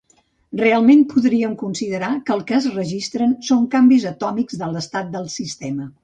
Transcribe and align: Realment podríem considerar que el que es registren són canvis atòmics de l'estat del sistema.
Realment 0.59 1.01
podríem 1.09 1.51
considerar 1.59 2.09
que 2.29 2.33
el 2.35 2.41
que 2.51 2.55
es 2.59 2.67
registren 2.77 3.35
són 3.49 3.67
canvis 3.75 4.07
atòmics 4.13 4.57
de 4.63 4.71
l'estat 4.71 5.13
del 5.17 5.29
sistema. 5.35 5.87